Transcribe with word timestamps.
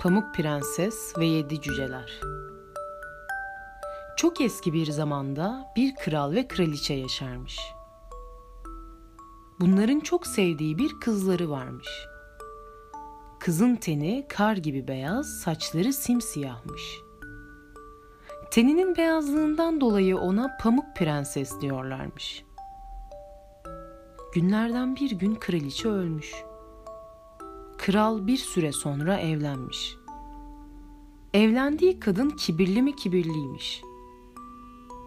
Pamuk 0.00 0.34
Prenses 0.34 1.18
ve 1.18 1.26
Yedi 1.26 1.60
Cüceler 1.60 2.20
Çok 4.16 4.40
eski 4.40 4.72
bir 4.72 4.86
zamanda 4.90 5.72
bir 5.76 5.94
kral 5.94 6.32
ve 6.32 6.48
kraliçe 6.48 6.94
yaşarmış. 6.94 7.58
Bunların 9.60 10.00
çok 10.00 10.26
sevdiği 10.26 10.78
bir 10.78 11.00
kızları 11.00 11.50
varmış. 11.50 11.88
Kızın 13.40 13.76
teni 13.76 14.26
kar 14.28 14.56
gibi 14.56 14.88
beyaz, 14.88 15.40
saçları 15.40 15.92
simsiyahmış. 15.92 17.00
Teninin 18.50 18.96
beyazlığından 18.96 19.80
dolayı 19.80 20.18
ona 20.18 20.56
Pamuk 20.60 20.96
Prenses 20.96 21.60
diyorlarmış. 21.60 22.44
Günlerden 24.34 24.96
bir 24.96 25.10
gün 25.10 25.34
kraliçe 25.34 25.88
ölmüş. 25.88 26.32
Kral 27.86 28.26
bir 28.26 28.36
süre 28.36 28.72
sonra 28.72 29.16
evlenmiş. 29.18 29.96
Evlendiği 31.34 32.00
kadın 32.00 32.30
kibirli 32.30 32.82
mi 32.82 32.96
kibirliymiş. 32.96 33.82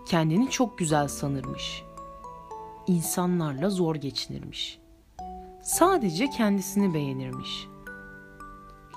Kendini 0.05 0.49
çok 0.49 0.77
güzel 0.77 1.07
sanırmış. 1.07 1.83
İnsanlarla 2.88 3.69
zor 3.69 3.95
geçinirmiş. 3.95 4.79
Sadece 5.63 6.29
kendisini 6.29 6.93
beğenirmiş. 6.93 7.67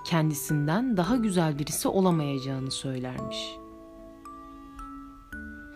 Kendisinden 0.05 0.96
daha 0.96 1.16
güzel 1.16 1.58
birisi 1.58 1.88
olamayacağını 1.88 2.70
söylermiş. 2.70 3.56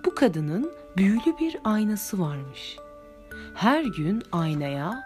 Bu 0.04 0.14
kadının 0.14 0.72
büyülü 0.96 1.38
bir 1.40 1.56
aynası 1.64 2.18
varmış. 2.18 2.76
Her 3.54 3.84
gün 3.84 4.22
aynaya 4.32 5.02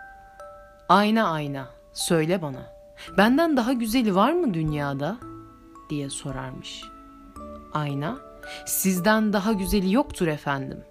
"Ayna 0.88 1.30
ayna, 1.30 1.68
söyle 1.92 2.42
bana. 2.42 2.79
Benden 3.18 3.56
daha 3.56 3.72
güzeli 3.72 4.14
var 4.14 4.32
mı 4.32 4.54
dünyada?" 4.54 5.18
diye 5.90 6.10
sorarmış. 6.10 6.84
Ayna, 7.72 8.18
"Sizden 8.66 9.32
daha 9.32 9.52
güzeli 9.52 9.92
yoktur 9.92 10.26
efendim." 10.26 10.84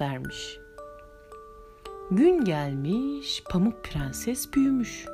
dermiş. 0.00 0.58
Gün 2.10 2.44
gelmiş, 2.44 3.42
Pamuk 3.50 3.84
Prenses 3.84 4.52
büyümüş. 4.52 5.06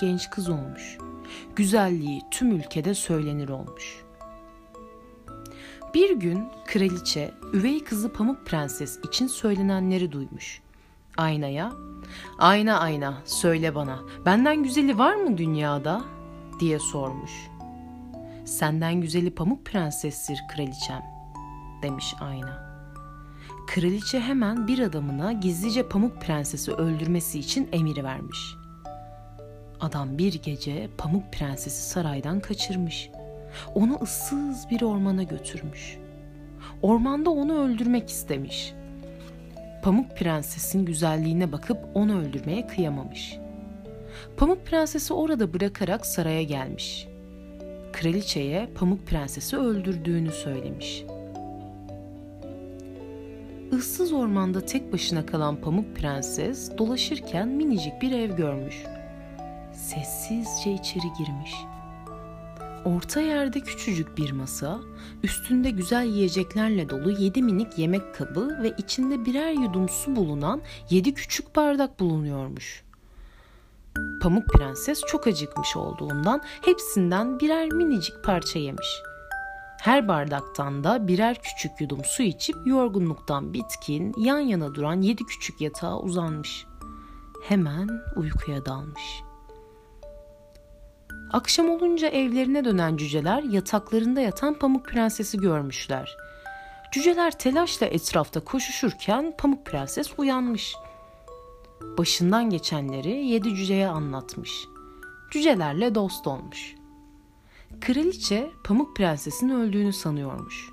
Genç 0.00 0.30
kız 0.30 0.48
olmuş. 0.48 0.98
Güzelliği 1.56 2.22
tüm 2.30 2.52
ülkede 2.52 2.94
söylenir 2.94 3.48
olmuş. 3.48 4.04
Bir 5.94 6.16
gün 6.16 6.48
kraliçe 6.66 7.34
üvey 7.52 7.84
kızı 7.84 8.12
Pamuk 8.12 8.46
Prenses 8.46 8.98
için 9.04 9.26
söylenenleri 9.26 10.12
duymuş. 10.12 10.62
Aynaya, 11.16 11.72
"Ayna 12.38 12.78
ayna, 12.78 13.14
söyle 13.24 13.74
bana, 13.74 13.98
benden 14.26 14.62
güzeli 14.62 14.98
var 14.98 15.14
mı 15.14 15.38
dünyada?" 15.38 16.02
diye 16.60 16.78
sormuş. 16.78 17.32
"Senden 18.44 19.00
güzeli 19.00 19.34
Pamuk 19.34 19.64
Prensestir 19.64 20.38
kraliçem." 20.54 21.12
demiş 21.82 22.14
ayna. 22.20 22.72
Kraliçe 23.66 24.20
hemen 24.20 24.66
bir 24.66 24.78
adamına 24.78 25.32
gizlice 25.32 25.88
Pamuk 25.88 26.20
Prensesi 26.20 26.72
öldürmesi 26.72 27.38
için 27.38 27.68
emir 27.72 28.04
vermiş. 28.04 28.54
Adam 29.80 30.18
bir 30.18 30.42
gece 30.42 30.90
Pamuk 30.98 31.32
Prensesi 31.32 31.90
saraydan 31.90 32.40
kaçırmış. 32.40 33.10
Onu 33.74 33.98
ıssız 34.02 34.70
bir 34.70 34.82
ormana 34.82 35.22
götürmüş. 35.22 35.98
Ormanda 36.82 37.30
onu 37.30 37.58
öldürmek 37.58 38.10
istemiş. 38.10 38.74
Pamuk 39.82 40.16
Prenses'in 40.16 40.84
güzelliğine 40.84 41.52
bakıp 41.52 41.78
onu 41.94 42.20
öldürmeye 42.20 42.66
kıyamamış. 42.66 43.38
Pamuk 44.36 44.66
Prenses'i 44.66 45.14
orada 45.14 45.54
bırakarak 45.54 46.06
saraya 46.06 46.42
gelmiş. 46.42 47.08
Kraliçeye 47.92 48.68
Pamuk 48.74 49.06
Prenses'i 49.06 49.56
öldürdüğünü 49.56 50.30
söylemiş. 50.30 51.04
Issız 53.72 54.12
ormanda 54.12 54.66
tek 54.66 54.92
başına 54.92 55.26
kalan 55.26 55.56
Pamuk 55.56 55.96
Prenses 55.96 56.78
dolaşırken 56.78 57.48
minicik 57.48 58.02
bir 58.02 58.12
ev 58.12 58.36
görmüş. 58.36 58.84
Sessizce 59.72 60.72
içeri 60.72 61.06
girmiş. 61.18 61.54
Orta 62.84 63.20
yerde 63.20 63.60
küçücük 63.60 64.18
bir 64.18 64.32
masa, 64.32 64.80
üstünde 65.22 65.70
güzel 65.70 66.04
yiyeceklerle 66.04 66.88
dolu 66.88 67.10
yedi 67.10 67.42
minik 67.42 67.78
yemek 67.78 68.14
kabı 68.14 68.62
ve 68.62 68.74
içinde 68.78 69.24
birer 69.24 69.52
yudum 69.52 69.88
su 69.88 70.16
bulunan 70.16 70.62
yedi 70.90 71.14
küçük 71.14 71.56
bardak 71.56 72.00
bulunuyormuş. 72.00 72.84
Pamuk 74.22 74.48
Prenses 74.48 75.00
çok 75.08 75.26
acıkmış 75.26 75.76
olduğundan 75.76 76.42
hepsinden 76.64 77.40
birer 77.40 77.68
minicik 77.68 78.24
parça 78.24 78.58
yemiş. 78.58 79.02
Her 79.80 80.08
bardaktan 80.08 80.84
da 80.84 81.08
birer 81.08 81.42
küçük 81.42 81.80
yudum 81.80 82.04
su 82.04 82.22
içip 82.22 82.56
yorgunluktan 82.66 83.52
bitkin 83.52 84.14
yan 84.16 84.38
yana 84.38 84.74
duran 84.74 85.00
yedi 85.00 85.24
küçük 85.24 85.60
yatağa 85.60 85.98
uzanmış. 85.98 86.66
Hemen 87.42 87.88
uykuya 88.16 88.66
dalmış.'' 88.66 89.31
Akşam 91.32 91.70
olunca 91.70 92.08
evlerine 92.08 92.64
dönen 92.64 92.96
cüceler 92.96 93.42
yataklarında 93.42 94.20
yatan 94.20 94.54
Pamuk 94.54 94.86
Prenses'i 94.86 95.38
görmüşler. 95.38 96.16
Cüceler 96.92 97.38
telaşla 97.38 97.86
etrafta 97.86 98.40
koşuşurken 98.40 99.34
Pamuk 99.38 99.66
Prenses 99.66 100.12
uyanmış. 100.18 100.74
Başından 101.98 102.50
geçenleri 102.50 103.26
yedi 103.26 103.54
cüceye 103.54 103.88
anlatmış. 103.88 104.50
Cücelerle 105.30 105.94
dost 105.94 106.26
olmuş. 106.26 106.74
Kraliçe 107.80 108.50
Pamuk 108.64 108.96
Prenses'in 108.96 109.48
öldüğünü 109.48 109.92
sanıyormuş. 109.92 110.70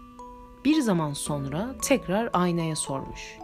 Bir 0.66 0.82
zaman 0.82 1.14
sonra 1.14 1.76
tekrar 1.82 2.30
aynaya 2.34 2.76
sormuş. 2.76 3.38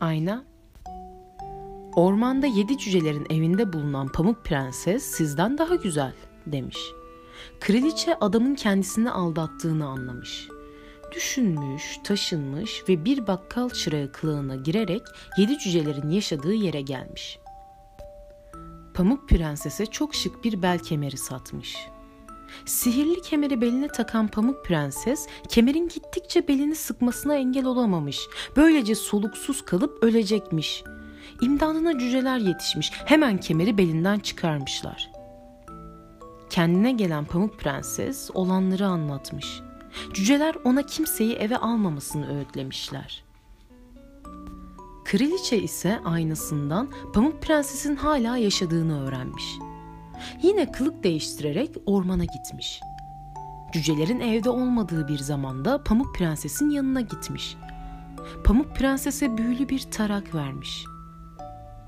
Ayna, 0.00 0.44
Ormanda 1.96 2.46
yedi 2.46 2.78
cücelerin 2.78 3.26
evinde 3.30 3.72
bulunan 3.72 4.08
Pamuk 4.08 4.44
Prenses 4.44 5.02
sizden 5.02 5.58
daha 5.58 5.74
güzel 5.74 6.12
demiş. 6.46 6.78
Kraliçe 7.60 8.14
adamın 8.20 8.54
kendisini 8.54 9.10
aldattığını 9.10 9.86
anlamış. 9.86 10.48
Düşünmüş, 11.14 11.98
taşınmış 12.04 12.84
ve 12.88 13.04
bir 13.04 13.26
bakkal 13.26 13.70
çırağı 13.70 14.12
kılığına 14.12 14.56
girerek 14.56 15.02
yedi 15.38 15.58
cücelerin 15.58 16.10
yaşadığı 16.10 16.54
yere 16.54 16.80
gelmiş. 16.80 17.38
Pamuk 18.94 19.28
Prenses'e 19.28 19.86
çok 19.86 20.14
şık 20.14 20.44
bir 20.44 20.62
bel 20.62 20.78
kemeri 20.78 21.16
satmış. 21.16 21.76
Sihirli 22.66 23.22
kemeri 23.22 23.60
beline 23.60 23.88
takan 23.88 24.28
Pamuk 24.28 24.64
Prenses 24.64 25.26
kemerin 25.48 25.88
gittikçe 25.88 26.48
belini 26.48 26.74
sıkmasına 26.74 27.34
engel 27.34 27.64
olamamış. 27.64 28.20
Böylece 28.56 28.94
soluksuz 28.94 29.64
kalıp 29.64 30.02
ölecekmiş.'' 30.02 30.99
İmdadına 31.40 31.98
cüceler 31.98 32.38
yetişmiş. 32.38 32.92
Hemen 33.04 33.40
kemeri 33.40 33.78
belinden 33.78 34.18
çıkarmışlar. 34.18 35.10
Kendine 36.50 36.92
gelen 36.92 37.24
Pamuk 37.24 37.58
Prenses 37.58 38.30
olanları 38.34 38.86
anlatmış. 38.86 39.60
Cüceler 40.14 40.54
ona 40.64 40.82
kimseyi 40.82 41.34
eve 41.34 41.56
almamasını 41.56 42.36
öğütlemişler. 42.36 43.24
Kraliçe 45.04 45.58
ise 45.58 46.00
aynasından 46.04 46.88
Pamuk 47.14 47.42
Prenses'in 47.42 47.96
hala 47.96 48.36
yaşadığını 48.36 49.04
öğrenmiş. 49.06 49.44
Yine 50.42 50.72
kılık 50.72 51.04
değiştirerek 51.04 51.76
ormana 51.86 52.24
gitmiş. 52.24 52.80
Cücelerin 53.72 54.20
evde 54.20 54.50
olmadığı 54.50 55.08
bir 55.08 55.18
zamanda 55.18 55.84
Pamuk 55.84 56.14
Prenses'in 56.14 56.70
yanına 56.70 57.00
gitmiş. 57.00 57.56
Pamuk 58.44 58.76
Prenses'e 58.76 59.36
büyülü 59.36 59.68
bir 59.68 59.80
tarak 59.90 60.34
vermiş. 60.34 60.84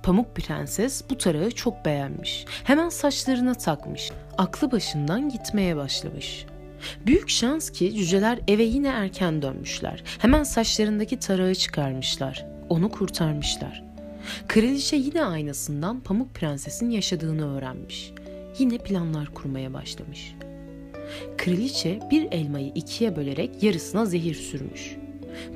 Pamuk 0.03 0.37
Prenses 0.37 1.03
bu 1.11 1.19
tarağı 1.19 1.51
çok 1.51 1.85
beğenmiş. 1.85 2.45
Hemen 2.65 2.89
saçlarına 2.89 3.55
takmış. 3.55 4.11
Aklı 4.39 4.73
başından 4.73 5.29
gitmeye 5.29 5.77
başlamış. 5.77 6.47
Büyük 7.07 7.29
şans 7.29 7.71
ki 7.71 7.95
cüceler 7.95 8.39
eve 8.49 8.63
yine 8.63 8.89
erken 8.89 9.43
dönmüşler. 9.43 10.05
Hemen 10.19 10.43
saçlarındaki 10.43 11.19
tarağı 11.19 11.55
çıkarmışlar. 11.55 12.47
Onu 12.69 12.89
kurtarmışlar. 12.89 13.85
Kraliçe 14.49 14.97
yine 14.97 15.25
aynasından 15.25 16.01
Pamuk 16.01 16.35
Prenses'in 16.35 16.91
yaşadığını 16.91 17.57
öğrenmiş. 17.57 18.13
Yine 18.59 18.79
planlar 18.79 19.27
kurmaya 19.35 19.73
başlamış. 19.73 20.35
Kraliçe 21.39 22.01
bir 22.11 22.33
elmayı 22.33 22.73
ikiye 22.75 23.17
bölerek 23.17 23.63
yarısına 23.63 24.07
zehir 24.07 24.35
sürmüş. 24.35 24.97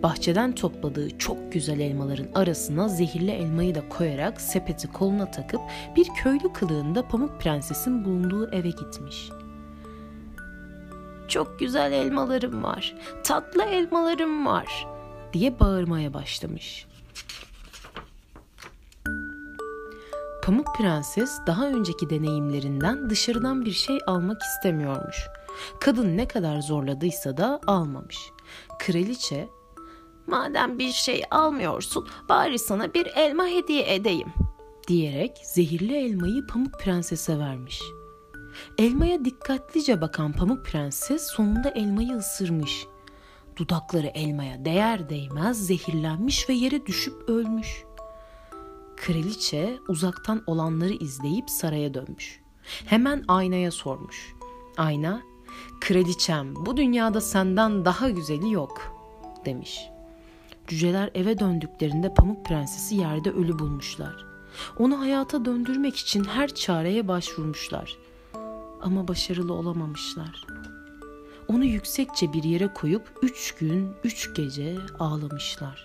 Bahçeden 0.02 0.52
topladığı 0.52 1.19
çok 1.19 1.52
güzel 1.52 1.81
elmaların 1.81 2.28
arasına 2.34 2.88
zehirli 2.88 3.31
elmayı 3.31 3.75
da 3.75 3.88
koyarak 3.88 4.40
sepeti 4.40 4.93
koluna 4.93 5.31
takıp 5.31 5.61
bir 5.96 6.08
köylü 6.23 6.52
kılığında 6.52 7.08
Pamuk 7.08 7.40
Prenses'in 7.40 8.05
bulunduğu 8.05 8.50
eve 8.50 8.70
gitmiş. 8.70 9.31
Çok 11.28 11.58
güzel 11.58 11.93
elmalarım 11.93 12.62
var, 12.62 12.94
tatlı 13.25 13.62
elmalarım 13.62 14.46
var 14.46 14.87
diye 15.32 15.61
bağırmaya 15.61 16.14
başlamış. 16.14 16.87
Pamuk 20.46 20.76
Prenses 20.76 21.38
daha 21.46 21.67
önceki 21.67 22.11
deneyimlerinden 22.11 23.11
dışarıdan 23.11 23.64
bir 23.64 23.72
şey 23.72 23.99
almak 24.06 24.43
istemiyormuş. 24.43 25.17
Kadın 25.81 26.17
ne 26.17 26.29
kadar 26.29 26.61
zorladıysa 26.61 27.37
da 27.37 27.61
almamış. 27.67 28.19
Kraliçe, 28.79 29.49
"Madem 30.26 30.78
bir 30.78 30.93
şey 30.93 31.23
almıyorsun, 31.31 32.08
bari 32.28 32.58
sana 32.58 32.94
bir 32.94 33.06
elma 33.06 33.46
hediye 33.46 33.94
edeyim." 33.94 34.28
diyerek 34.88 35.38
zehirli 35.44 35.96
elmayı 35.96 36.46
Pamuk 36.46 36.81
Prenses'e 36.81 37.38
vermiş. 37.38 37.82
Elmaya 38.78 39.25
dikkatlice 39.25 40.00
bakan 40.00 40.32
Pamuk 40.32 40.67
Prenses 40.67 41.26
sonunda 41.26 41.70
elmayı 41.70 42.12
ısırmış. 42.12 42.87
Dudakları 43.56 44.06
elmaya 44.06 44.64
değer 44.64 45.08
değmez 45.08 45.67
zehirlenmiş 45.67 46.49
ve 46.49 46.52
yere 46.52 46.87
düşüp 46.87 47.29
ölmüş. 47.29 47.84
Kraliçe 48.96 49.79
uzaktan 49.88 50.43
olanları 50.46 50.93
izleyip 50.93 51.50
saraya 51.50 51.94
dönmüş. 51.94 52.40
Hemen 52.87 53.25
aynaya 53.29 53.70
sormuş. 53.70 54.34
Ayna, 54.76 55.22
kraliçem 55.81 56.67
bu 56.67 56.76
dünyada 56.76 57.20
senden 57.20 57.84
daha 57.84 58.11
güzeli 58.11 58.52
yok 58.52 58.96
demiş. 59.44 59.81
Cüceler 60.67 61.11
eve 61.15 61.39
döndüklerinde 61.39 62.15
Pamuk 62.15 62.47
Prensesi 62.47 62.95
yerde 62.95 63.31
ölü 63.31 63.59
bulmuşlar. 63.59 64.27
Onu 64.79 65.01
hayata 65.01 65.45
döndürmek 65.45 65.97
için 65.97 66.25
her 66.25 66.55
çareye 66.55 67.09
başvurmuşlar. 67.09 67.97
Ama 68.83 69.09
başarılı 69.09 69.53
olamamışlar. 69.53 70.47
Onu 71.49 71.65
yüksekçe 71.65 72.33
bir 72.33 72.43
yere 72.43 72.75
koyup 72.75 73.19
üç 73.23 73.55
gün, 73.55 73.93
üç 74.05 74.35
gece 74.35 74.77
ağlamışlar. 74.99 75.83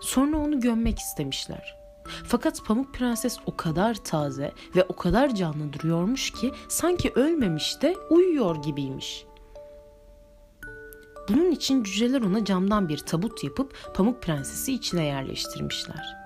Sonra 0.00 0.36
onu 0.36 0.60
gömmek 0.60 0.98
istemişler. 0.98 1.76
Fakat 2.24 2.64
Pamuk 2.64 2.94
Prenses 2.94 3.38
o 3.46 3.56
kadar 3.56 3.94
taze 3.94 4.52
ve 4.76 4.84
o 4.84 4.96
kadar 4.96 5.34
canlı 5.34 5.72
duruyormuş 5.72 6.30
ki 6.30 6.52
sanki 6.68 7.12
ölmemiş 7.14 7.82
de 7.82 7.96
uyuyor 8.10 8.62
gibiymiş. 8.62 9.26
Bunun 11.28 11.50
için 11.50 11.82
cüceler 11.82 12.22
ona 12.22 12.44
camdan 12.44 12.88
bir 12.88 12.98
tabut 12.98 13.44
yapıp 13.44 13.92
Pamuk 13.94 14.22
Prensesi 14.22 14.72
içine 14.72 15.04
yerleştirmişler. 15.04 16.16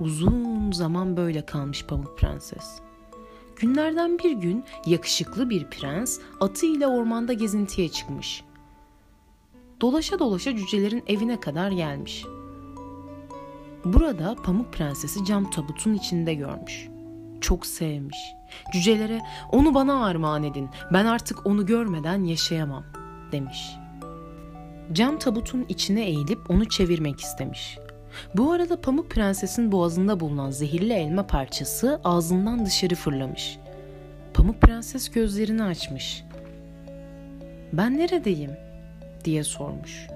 Uzun 0.00 0.72
zaman 0.72 1.16
böyle 1.16 1.46
kalmış 1.46 1.84
Pamuk 1.84 2.18
Prenses. 2.18 2.80
Günlerden 3.56 4.18
bir 4.18 4.32
gün 4.32 4.64
yakışıklı 4.86 5.50
bir 5.50 5.64
prens 5.64 6.18
atıyla 6.40 6.88
ormanda 6.88 7.32
gezintiye 7.32 7.88
çıkmış. 7.88 8.44
Dolaşa 9.80 10.18
dolaşa 10.18 10.56
cücelerin 10.56 11.04
evine 11.06 11.40
kadar 11.40 11.70
gelmiş. 11.70 12.24
Burada 13.84 14.36
Pamuk 14.44 14.72
Prensesi 14.72 15.24
cam 15.24 15.50
tabutun 15.50 15.94
içinde 15.94 16.34
görmüş. 16.34 16.88
Çok 17.40 17.66
sevmiş. 17.66 18.18
Cücelere 18.72 19.20
onu 19.52 19.74
bana 19.74 20.04
armağan 20.04 20.44
edin. 20.44 20.68
Ben 20.92 21.06
artık 21.06 21.46
onu 21.46 21.66
görmeden 21.66 22.24
yaşayamam 22.24 22.84
demiş. 23.32 23.76
Cam 24.92 25.18
tabutun 25.18 25.66
içine 25.68 26.04
eğilip 26.04 26.50
onu 26.50 26.68
çevirmek 26.68 27.20
istemiş. 27.20 27.78
Bu 28.34 28.52
arada 28.52 28.80
Pamuk 28.80 29.10
Prenses'in 29.10 29.72
boğazında 29.72 30.20
bulunan 30.20 30.50
zehirli 30.50 30.92
elma 30.92 31.26
parçası 31.26 32.00
ağzından 32.04 32.66
dışarı 32.66 32.94
fırlamış. 32.94 33.58
Pamuk 34.34 34.60
Prenses 34.60 35.10
gözlerini 35.10 35.62
açmış. 35.62 36.24
"Ben 37.72 37.98
neredeyim?" 37.98 38.52
diye 39.24 39.44
sormuş. 39.44 40.06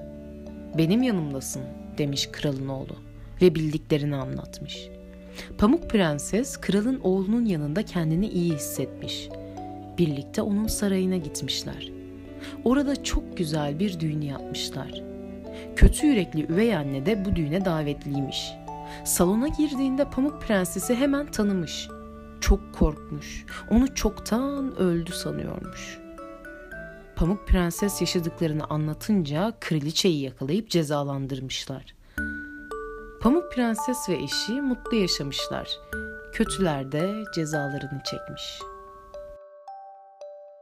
"Benim 0.78 1.02
yanımdasın." 1.02 1.62
demiş 1.98 2.28
kralın 2.32 2.68
oğlu 2.68 2.96
ve 3.42 3.54
bildiklerini 3.54 4.16
anlatmış. 4.16 4.88
Pamuk 5.58 5.90
Prenses 5.90 6.56
kralın 6.56 7.00
oğlunun 7.00 7.44
yanında 7.44 7.82
kendini 7.82 8.28
iyi 8.28 8.54
hissetmiş. 8.54 9.28
Birlikte 9.98 10.42
onun 10.42 10.66
sarayına 10.66 11.16
gitmişler. 11.16 12.01
Orada 12.64 13.02
çok 13.02 13.36
güzel 13.36 13.78
bir 13.78 14.00
düğün 14.00 14.20
yapmışlar. 14.20 15.02
Kötü 15.76 16.06
yürekli 16.06 16.52
üvey 16.52 16.76
anne 16.76 17.06
de 17.06 17.24
bu 17.24 17.36
düğüne 17.36 17.64
davetliymiş. 17.64 18.52
Salona 19.04 19.48
girdiğinde 19.48 20.10
Pamuk 20.10 20.42
Prensesi 20.42 20.94
hemen 20.94 21.26
tanımış. 21.26 21.88
Çok 22.40 22.74
korkmuş. 22.74 23.44
Onu 23.70 23.94
çoktan 23.94 24.76
öldü 24.76 25.12
sanıyormuş. 25.12 25.98
Pamuk 27.16 27.48
Prenses 27.48 28.00
yaşadıklarını 28.00 28.64
anlatınca 28.64 29.52
kraliçeyi 29.60 30.22
yakalayıp 30.22 30.70
cezalandırmışlar. 30.70 31.94
Pamuk 33.20 33.52
Prenses 33.52 34.08
ve 34.08 34.14
eşi 34.14 34.52
mutlu 34.52 34.96
yaşamışlar. 34.96 35.68
Kötüler 36.32 36.92
de 36.92 37.24
cezalarını 37.34 38.02
çekmiş.'' 38.04 38.71